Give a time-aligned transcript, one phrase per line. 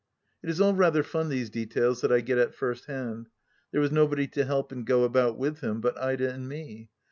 [0.43, 3.29] It is all rather fun, these details that I get at first hand.
[3.71, 6.89] There was nobody to help and go about with him but Ida and me.